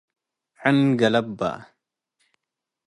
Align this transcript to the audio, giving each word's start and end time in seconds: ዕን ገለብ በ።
ዕን 0.63 0.77
ገለብ 0.99 1.27
በ። 1.39 1.41